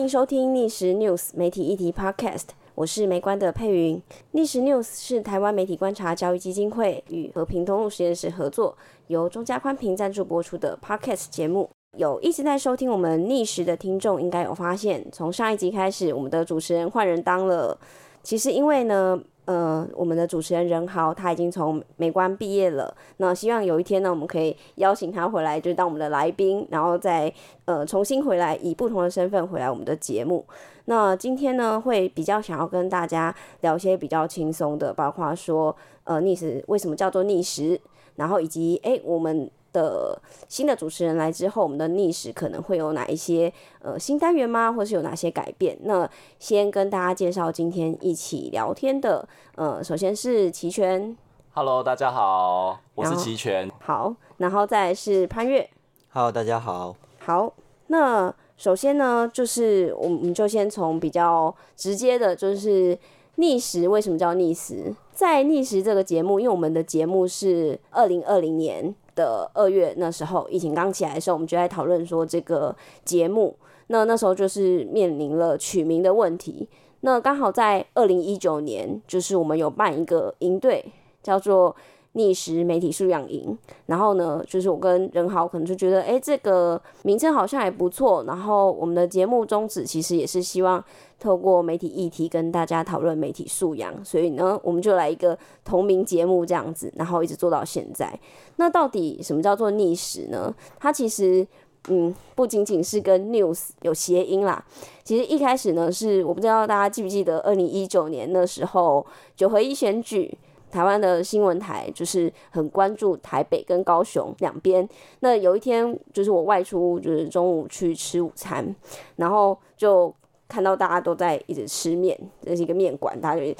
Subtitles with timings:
[0.00, 4.02] 迎收听逆时 News 媒体议题 Podcast，我是梅关的佩云。
[4.30, 8.74] 逆时 News 是台湾媒体观察教育基金会与和平通路实验室合作，
[9.08, 11.68] 由中嘉宽频赞助播出的 Podcast 节目。
[11.98, 17.78] 有一直在收听我们逆时的听众，应该有发现，从上一集开始，我们的主持人换人当了。
[18.22, 19.20] 其实因为呢。
[19.46, 22.94] 呃，我们的主持人任豪他已经从美观毕业了。
[23.16, 27.32] 那希望有一天呢，我们可以邀请他回来，就当我们的来宾，然后再
[27.64, 30.46] 呃重新回来，以不同的身份回来我们的节目。
[30.84, 35.74] 那今天呢，会比较想要跟大家聊一些比较轻松的，包括说
[36.04, 37.80] 呃逆时为什么叫做逆时，
[38.14, 39.50] 然后以及诶我们。
[39.72, 44.72] 的新的主持人来之后，我们的逆时可能会有哪一些呃新单元吗？
[44.72, 45.78] 或是有哪些改变？
[45.82, 51.16] 那先跟大家介绍今天一起聊天的呃，首先是齐全
[51.52, 53.70] ，Hello，大家好，我是齐全。
[53.80, 55.68] 好，然后再是潘越
[56.12, 56.96] ，Hello，大家好。
[57.18, 57.52] 好，
[57.88, 62.98] 那首先呢，就是我们就先从比较直接的，就是
[63.36, 64.94] 逆时为什么叫逆时？
[65.12, 68.94] 在逆时这个节目，因为我们的节目是二零二零年。
[69.20, 73.54] 的二月那时候，疫情刚起来的时候，我们就在讨论说这个节目。
[73.88, 76.66] 那那时候就是面临了取名的问题。
[77.00, 80.84] 那刚好在二零一九年，就是我们有办一个营队，
[81.22, 81.74] 叫做
[82.12, 83.56] 逆时媒体素养营。
[83.86, 88.24] 然后呢，就是我跟任豪可能就觉得，哎，这个名称好像还不错。
[88.24, 90.82] 然后我们的节目宗旨其实也是希望。
[91.20, 98.18] 透过媒体议题跟大家讨论媒体素养，所以呢，我们就来一个同名节目这样子，然后一直做到现在。
[98.56, 100.54] 那到底什么叫做逆时呢？
[100.78, 101.46] 它其实，
[101.88, 104.64] 嗯，不仅仅是跟 news 有谐音啦。
[105.04, 110.34] 其实一开始呢，是我不知道大家记不记得，二零一九年的时候九合一选举，
[110.70, 114.88] 台湾的新闻台就是很关注台北跟高雄两边。
[115.20, 118.74] 那有一天，就是我外出，就是中午去吃午餐，
[119.16, 120.14] 然后就。
[120.52, 123.54] 看到大家都在一直吃面，这是一个面馆，大家就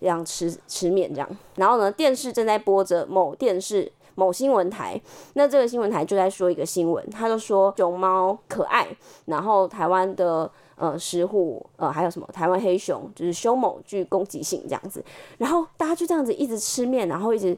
[0.00, 1.28] 这样吃吃面这样。
[1.56, 5.00] 然后呢，电视正在播着某电视某新闻台，
[5.34, 8.86] 那这个新闻台就在说一个新闻，他就说熊猫可爱，
[9.26, 15.04] 然后台湾的呃食虎呃还有什么台湾黑熊就是凶猛具攻击性这样子。
[15.38, 17.56] 然后大家就这样子一直吃面，然后一直。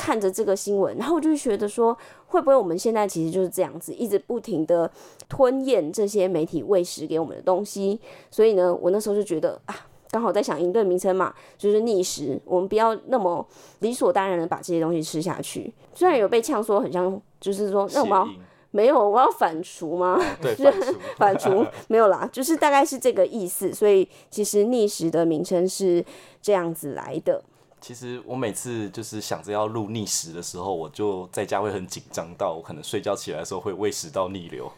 [0.00, 1.92] 看着这个新闻，然后我就觉得说，
[2.28, 4.88] 会不会我们现在其实就是这样子，一直不停的
[5.28, 8.00] 吞咽这些媒体喂食给我们的东西。
[8.30, 9.74] 所以呢，我那时候就觉得啊，
[10.10, 13.46] 刚好在想营队名称嘛，就是逆食，我们不要那么
[13.80, 15.72] 理所当然的把这些东西吃下去。
[15.94, 18.28] 虽然有被呛说很像，就是说那我们要
[18.70, 20.20] 没有，我要反刍吗？
[20.40, 20.54] 对，
[21.16, 23.72] 反刍没有啦，就是大概是这个意思。
[23.72, 26.04] 所以其实逆食的名称是
[26.40, 27.42] 这样子来的。
[27.80, 34.70] 其实我每次就是想着要录逆食的时候，我就在家会很紧张到我可能睡觉起来的时候会胃食道逆流。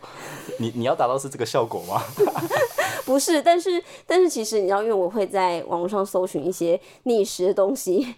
[0.59, 2.03] 你你要达到是这个效果吗？
[3.11, 8.15] 不是，但是但是其实你知道，因为我会在网络上搜寻一些逆时的东西，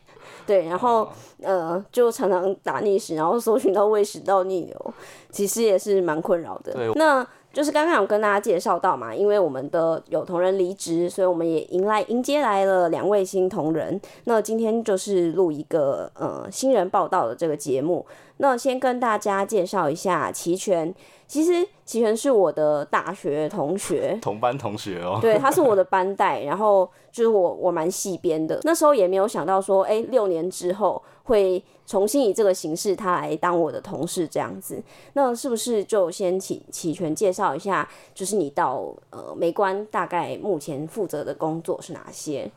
[0.46, 1.08] 对，然后、
[1.40, 4.94] 嗯、呃就常常打逆时，然后搜寻到胃食道逆流，
[5.30, 6.72] 其实也是蛮困扰的。
[6.72, 7.26] 对，那。
[7.52, 14.00] 就是刚刚有跟大家介绍到嘛，因为我们的有同仁离职，所以我们也迎来迎接来了两位新同仁。
[14.24, 18.06] 那今天就是录一个呃新人报道的这个节目。
[18.42, 20.92] 那先跟大家介绍一下齐全，
[21.28, 25.20] 其实齐全是我的大学同学， 同班同学哦。
[25.22, 28.58] 对，他是我的班代，然后就是我我蛮细编的。
[28.64, 31.62] 那时候也没有想到说，哎，六年之后会。
[31.84, 34.82] 重新以这个形式，他来当我的同事这样子，
[35.12, 42.50] 那是不是就先齐齐全介绍一下，就是你到呃美观大概目前负责的工作是哪些？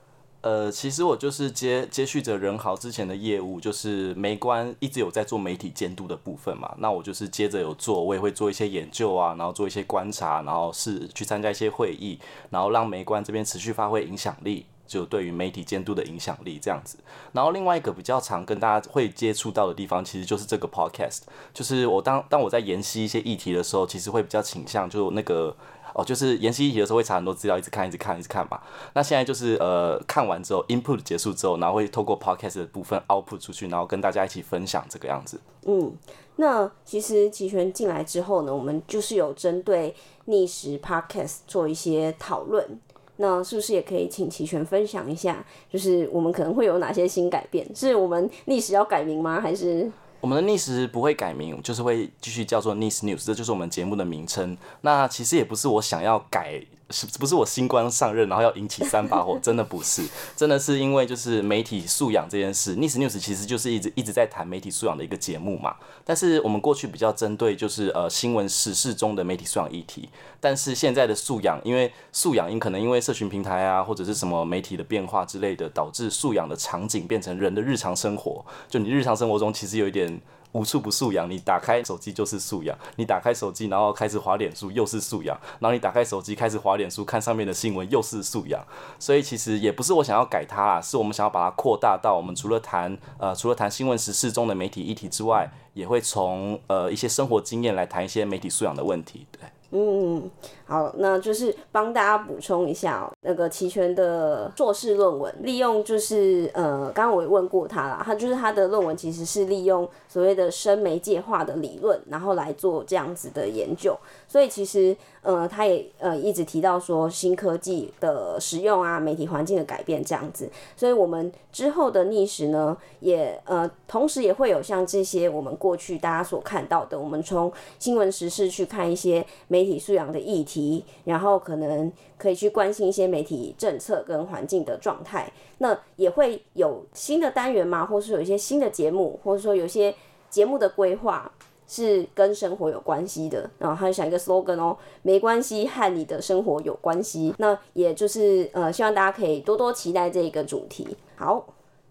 [0.46, 12.20] 呃，其实我就是接接续着任豪之前的业务，就是媒观一直有在做媒体监督的部分嘛，那我就是接着有做，我也会做一些研究啊，然后做一些观察，然后是去参加一些会议，
[12.52, 14.68] 然后让媒观这边持续发挥影响力。
[14.88, 17.00] 就对于媒体监督的影响力这样子，
[17.32, 21.22] 然后另外一个比较常跟大家会接触到的地方，其实就是这个 podcast。
[21.56, 25.58] 就是我当当我在研析一些议题的时候，其实会比较倾向就那个
[25.96, 28.60] 哦，就是研习议题的时候会查很多资料，一直看，一直看，一直看嘛。
[28.94, 35.40] 那现在就是呃看完之后，input 结束之后，然后会透过 podcast 的部分 output 出去，然后跟大家一起分享这个样子。
[35.66, 35.96] 嗯，
[36.36, 39.96] 那其实齐全进来之后呢，我们就是有针对
[40.26, 42.80] 逆时 podcast 做一些讨论。
[43.18, 45.46] 那是不是也可以请齐全分享一下？
[45.72, 47.66] 就是我们可能会有哪些新改变？
[47.74, 49.40] 是我们逆时要改名吗？
[49.40, 49.90] 还是
[50.26, 54.58] 我们的逆时不会改名，就是会继续叫做逆时 News，这就是我们节目的名称。
[54.82, 56.60] 那其实也不是我想要改
[56.92, 59.38] 是不是我新官上任，然后要引起三把火？
[59.42, 60.04] 真的不是，
[60.36, 62.76] 真的是因为就是媒体素养这件事。
[62.76, 65.76] News News 其实就是一直一直在谈媒体素养的一个节目嘛。
[66.04, 70.10] 但是我们过去比较针对就是呃新闻时事中的媒体素养议题。
[70.40, 78.46] 但是现在的素养，因为素养因可能因为社群平台啊或者是什么媒体的变化之类的，导致素养的场景变成人的日常生活。
[78.70, 80.22] 就你日常生活中其实有一点。
[80.56, 88.66] 无处不素养，你打开手机就是素养，你打开手机然后开始滑脸书又是素养，然后你打开手机开始滑脸书看上面的新闻又是素养，
[88.98, 99.42] 所以其实也不是我想要改它啦，是我们想要把它扩大到我们除了谈呃除了谈新闻时事中的媒体议题之外，也会从呃一些生活经验来谈一些媒体素养的问题，对。
[99.72, 100.30] 嗯，
[100.66, 113.98] 好，那就是帮大家补充一下哦，那个齐全的硕士论文，利用就是呃，刚刚我也问过他啦，他就是他的论文其实是利用所谓的生媒介化的理论，然后来做这样子的研究，
[114.30, 114.96] 所以其实。
[115.26, 120.48] 呃，他也呃一直提到说新科技的使用啊，媒体环境的改变这样子，
[120.78, 139.92] 所以我们之后的逆时呢，也呃同时也会有像这些我们过去大家所看到的，我们从新闻时事去看一些媒体素养的议题，然后可能可以去关心一些媒体政策跟环境的状态，那也会有新的单元嘛，或是有一些新的节目，或者说有些
[140.30, 141.32] 节目的规划。
[141.68, 147.34] 是跟生活有关系的，然后他就想一个 slogan 哦，没关系，和你的生活有关系。
[147.40, 150.96] 那也就是呃，希望大家可以多多期待这个主题。
[151.16, 151.44] 好，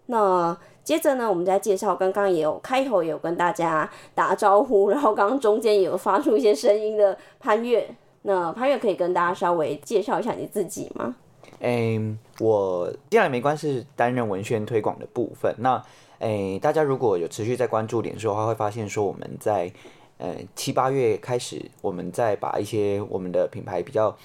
[0.06, 7.84] 那接着呢，我们再介绍，刚刚也有开头也有跟大家打招呼，然后刚刚中间也有发出一些声音的潘越。
[8.22, 11.16] 那潘越可以跟大家稍微介绍一下你自己吗？
[11.58, 15.52] 嗯，我接下来没关系，担任文宣推广的部分。
[15.58, 15.82] 那
[16.24, 19.70] 诶，大家如果有持续在关注脸书的话，会发现说我们在
[20.16, 24.16] 呃七八月开始，我们在把一些我们的品牌比较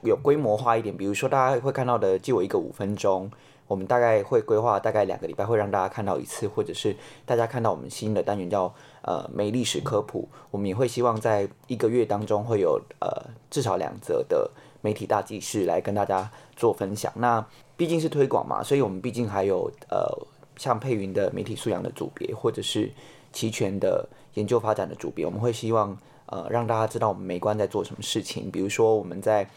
[0.00, 3.30] 有规模化一点，比如说大家会看到的“借我一个五分钟”，
[3.68, 6.96] 我们大概会规划大概两个礼拜会让大家看到一次，或者是
[7.26, 13.10] 大家看到我们新的单元叫呃美历史科普，我们也会希望在一个月当中会有呃
[13.50, 14.50] 至少两则的
[14.80, 17.12] 媒体大纪事来跟大家做分享。
[17.16, 17.44] 那
[17.76, 20.26] 毕竟是推广嘛，所以我们毕竟还有呃。
[20.56, 22.90] 像佩云的媒体素养的组别，或者是
[23.32, 28.50] 齐全的研究发展的组别，我们会希望呃让大家知道我们媒观在做什么事情。
[28.50, 29.48] 比如说我们在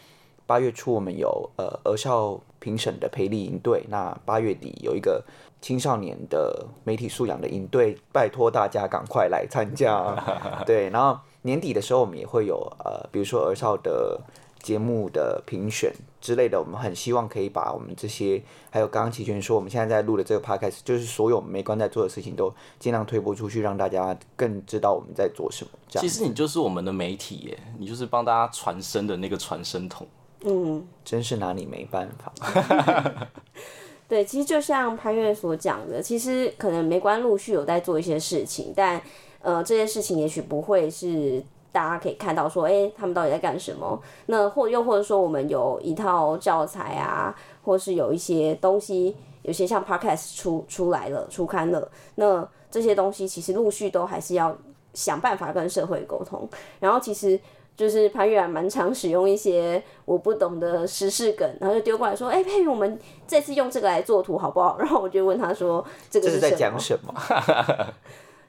[0.46, 5.24] 八月初我们有呃儿少评审的培力营队，那八月底有一个
[5.60, 10.14] 青少年的媒体素养的营队，拜托大家赶快来参加。
[10.66, 14.20] 对，然后年底的时候我们也会有呃比如说儿少的。
[14.62, 25.70] 节目的评选之类的，我们很希望可以把我们这些，还有刚刚齐全说，我们现在在录的这个 podcast，就是所有没关在做的事情，都尽量推播出去，让大家更知道我们在做什么。
[25.88, 30.06] 这样其实你就是我们的媒体耶，你就是帮大家传声的那个传声筒。
[30.42, 33.28] 嗯，真是拿你没办法。
[34.06, 39.00] 对，其实就像潘越所讲的，其实可能没关陆续有在做一些事情，但
[39.40, 41.42] 呃，这些事情也许不会是。
[41.72, 44.00] 大家可以看到说，哎、欸，他们到底在干什么？
[44.26, 51.90] 那或又或者说，我们有一套教材啊，或是有一些东西，有些像 podcast 出出来了、出刊了。
[52.16, 54.56] 那这些东西其实陆续都还是要
[54.94, 56.48] 想办法跟社会沟通。
[56.80, 57.38] 然后其实
[57.76, 64.76] 就是潘越还蛮常使用一些我不懂的时事梗，然后就丢过来说，哎、欸，佩云，我们这次用这个来做图好不好？
[64.78, 67.14] 然后我就问他说，这个是，这是在讲什么？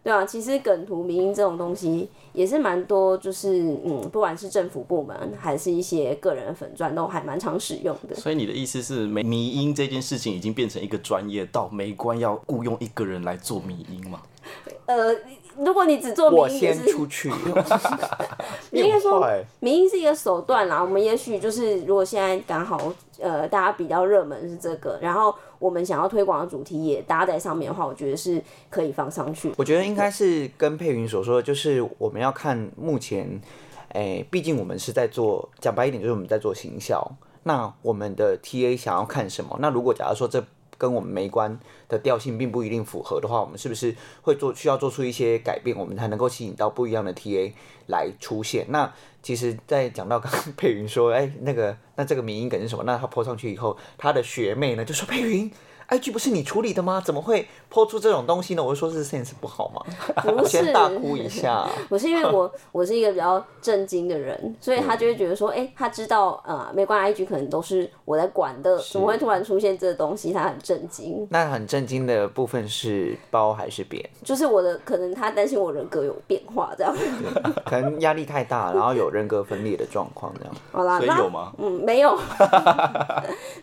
[0.03, 8.15] 对啊，其实梗图、迷因这种东西也是蛮多，就是嗯，不管是政府部门还是一些个人粉钻，都还蛮常使用的。
[8.15, 14.21] 所以你的意思是，迷迷因这件事情已经变成一个专业，到没关要雇佣一个人来做迷因吗？
[14.87, 15.15] 呃。
[15.57, 17.29] 如果你只做迷因，我先出去。
[18.71, 19.21] 应该说，
[19.59, 20.81] 迷因是一个手段啦。
[20.81, 29.53] 我们也许就是，如果现在刚好呃，大家比较热门是这个，然后我们想要推广的主题也搭在上面的话，我觉得是可以放上去。
[29.57, 33.39] 我觉得应该是跟佩云所说的，就是我们要看目前，
[33.89, 37.11] 哎，毕竟我们是在做，讲白一点，就是我们在做行销。
[37.43, 39.57] 那我们的 TA 想要看什么？
[39.59, 40.43] 那如果假如说这。
[40.81, 47.53] 跟我们没关的调性并不一定符合的话，我们是不是会做需要做出一些改变，我们才能够吸引到不一样的 TA
[47.85, 48.65] 来出现？
[48.69, 52.83] 那其实，在讲到刚刚佩云说，哎，那个那这个迷因梗是什么？
[52.83, 55.51] 那他泼上去以后，他的学妹呢就说：佩云
[55.91, 57.01] IG 不是你处理的吗？
[57.05, 58.63] 怎么会 po 出这种东西呢？
[58.63, 59.81] 我就说是 sense 不好吗？
[60.23, 61.67] 不是， 先大哭一下。
[61.89, 70.31] 不是因为我 我是一个比较震惊的人，所以他就会觉得说，哎、欸，他知道呃，没关 IG 可能都是我在管的，怎么会突然出现这个东西？
[70.31, 71.27] 他很震惊。
[71.29, 74.01] 那很震惊的部分是包还是扁？
[74.23, 76.95] 就是我的可能他担心我人格有变化这样，
[77.65, 80.53] 可能压力太大，然后有人格分裂的状况这样。
[80.71, 81.51] 好啦，所以有吗？
[81.57, 82.17] 嗯，没有。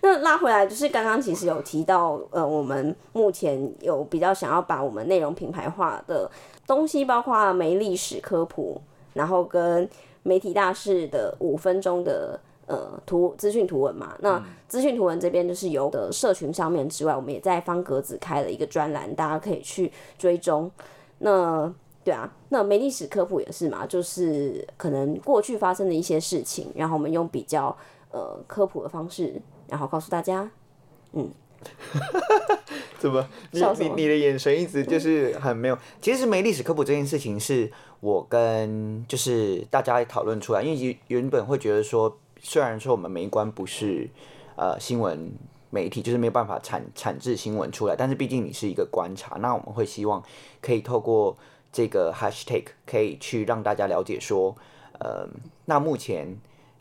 [0.02, 6.30] 那拉回来就是刚刚其实有提到，呃，我们目前有比较想要把我们内容品牌化的
[6.66, 8.80] 东西，包括没历史科普，
[9.14, 9.88] 然后跟
[10.22, 14.16] 媒体大事的五分钟的呃图资讯图文嘛。
[14.20, 20.70] 那资讯图文这边就是有的社群上面之外，我们也在方格子开了一个专栏，大家可以去追踪。
[21.18, 21.72] 那
[22.04, 27.76] 对啊，那媒历史科普也是嘛，就是可能过去发生的一些事情，然后我们用比较
[28.10, 30.50] 呃科普的方式，然后告诉大家，
[31.12, 31.30] 嗯。
[32.98, 33.26] 怎么？
[33.52, 35.78] 你你你的眼神一直就是很没有。
[36.00, 44.08] 其实没历史科普这件事情是我跟就是大家讨论出来，因为原本会觉得说，虽然说我们每一关不是
[44.56, 45.32] 呃新闻
[45.70, 50.22] 媒体，就是没有办法产产制新闻出来，但是毕竟你是一个观察，那我们会希望
[50.60, 51.36] 可以透过
[51.72, 54.56] 这个 hashtag 可以去让大家了解说，
[54.98, 55.28] 呃，
[55.66, 56.36] 那目前。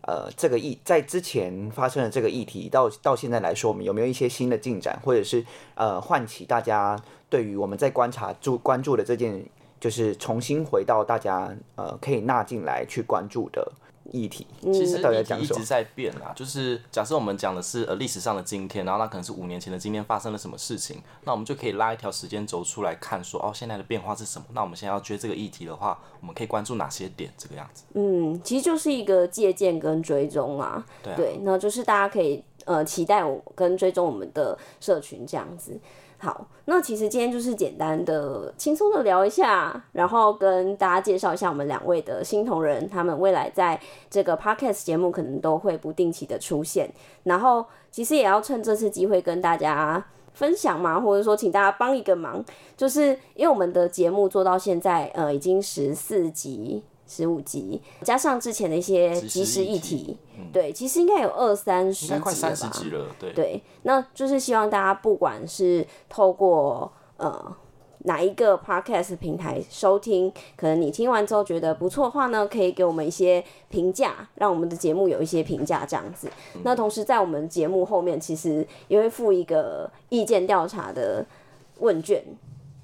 [0.07, 5.45] 呃，这个议在之前发生的这个议题，到到现在来说，我们有没有一些新的进展，或者是
[5.75, 6.97] 呃，唤起大家
[7.29, 9.45] 对于我们在观察注关注的这件，
[9.81, 13.69] 就是重新回到大家呃可以纳进来去关注的。
[14.11, 24.45] 议题其实议题一直在变啊，就是假设我们讲的是呃历史上的今天，然后那可能是五年前的今天发生了什么事情，那我们就可以拉一条时间轴出来看说，说哦现在的变化是什么？
[24.53, 27.31] 那我们现在要追这个议题的话，我们可以关注哪些点？
[27.37, 27.83] 这个样子。
[27.93, 35.79] 嗯，其实就是一个借鉴跟追踪啊，对啊，对，那就是大家可以呃期待我跟追踪我们的社群这样子。
[36.19, 46.91] 好，那其实今天就是简单的、轻松的聊一下，然后跟大家介绍一下我们两位的新同仁，他们未来在这个 podcast 节目可能都会不定期的出现，
[47.23, 52.43] 然后其实也要趁这次机会跟大家分享嘛，或者说请大家帮一个忙，
[52.75, 56.83] 就是因为我们的节目做到现在，呃，已经十四集。
[57.07, 62.23] 十五集，加上之前的一些即时议题，嗯、对，其实应该有二三十集了吧？
[62.23, 63.33] 快三十集了，对。
[63.33, 67.55] 对，那就是希望大家不管是透过呃
[67.99, 76.29] 哪一个 podcast 平台收听，可能你听完之后觉得不错的话呢，可以给我们一些评价，让我们的节目有一些评价这样子。
[76.55, 81.25] 嗯、那同时在我们节目后面，其实也会附一个意见调查的
[81.79, 82.23] 问卷。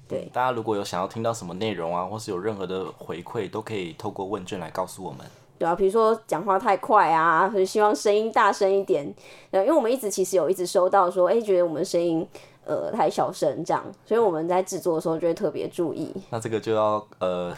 [0.08, 5.20] 对，大家如果有想要听到什么内容啊，或是有任何的回馈，都可以透过问卷来告诉我们。
[5.58, 9.04] 对啊，比如说讲话太快啊，或者希望声音大声一点。
[9.52, 12.26] 因为我们一直其实有一直收到说，哎，觉得我们声音
[12.64, 16.14] 呃太小声这样，所以我们在制作的时候就会特别注意。
[16.30, 17.54] 那这个就要呃。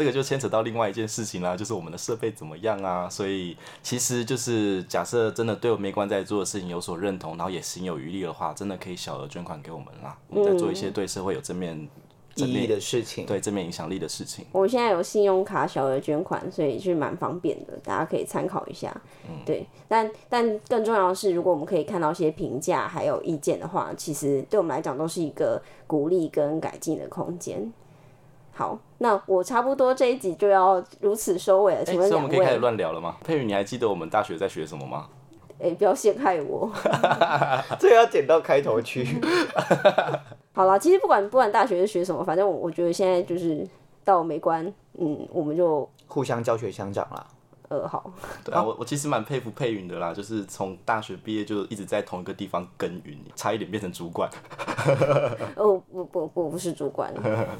[0.00, 3.06] 这个就牵扯到另外一件事情啦，就是我们的设备怎么样啊？
[3.06, 10.16] 所以其实就是假设真的对我们关在做的事情有所认同，然后也心有余力的话，真的可以小额捐款给我们啦。
[10.28, 11.86] 我们在做一些对社会有正面
[12.36, 14.46] 意义的事情，对正面影响力的事情。
[14.52, 18.98] 我现在有信用卡小额捐款，所以是蛮方便的，大家可以参考一下。
[19.28, 19.66] 嗯，对。
[19.86, 27.70] 但但更重要的是，如果我们可以看到一些评价还有意见的话，其实对我们来讲都是一个鼓励跟改进的空间。
[28.60, 31.82] 好，那我差不多这一集就要如此收尾了。
[31.82, 33.16] 请问我们可以开始乱聊了吗？
[33.24, 35.06] 佩宇，你还记得我们大学在学什么吗？
[35.58, 36.70] 哎、欸，不要陷害我，
[37.80, 39.18] 这个要剪到开头去。
[40.52, 43.66] 好了，其实不管不管大学是学什么，反正我我觉得现在就是
[44.04, 47.26] 到美观，嗯，我们就互相教学相长啦。
[47.70, 48.12] 呃，好。
[48.44, 54.28] 对啊，我我其实蛮佩服佩云的啦，就是从大学毕业就一直在同一个地方耕耘，差一点变成主管。
[55.56, 57.10] 哦，不不不，不是主管。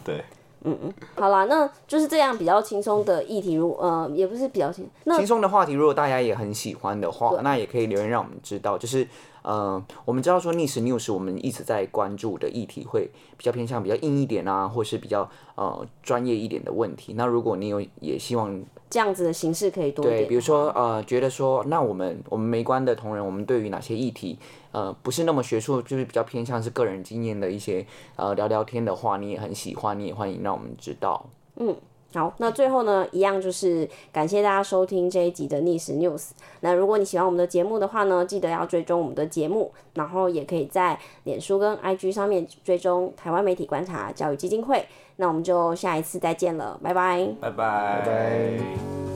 [0.04, 0.22] 对。
[0.64, 9.06] 嗯嗯，好啦，那就是这样比较轻松的议题，如呃，也不是比较轻，轻松的话题，如果大家也很喜欢的话，那也可以留言让我们知道，就是。
[9.42, 17.14] 呃，我们知道说逆时 news，我们一直在关注的议题会比较偏向比较硬一点啊，或是比较呃专业一点的问题。
[17.14, 24.38] 那如果你有也希望这样子的形式可以多一点，对，比如说呃，觉得说那我们我们没关的同仁，我们对于哪些议题
[24.72, 31.26] 呃不是那么学术，就是比较偏向是个人经验的一些呃聊聊天的话，你也很喜欢，你也欢迎让我们知道。
[31.56, 31.76] 嗯。
[32.12, 36.30] 好，那最后呢，一样就是感谢大家收听这一集的逆时 News。
[36.60, 44.84] 那如果你喜欢我们的节目的话呢，记得要追踪我们的节目，然后也可以在脸书跟 IG 上面追踪台湾媒体观察教育基金会。
[45.16, 48.02] 那我们就下一次再见了，拜拜，拜拜。
[48.04, 49.09] 拜拜。